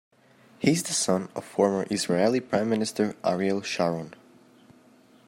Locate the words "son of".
0.93-1.45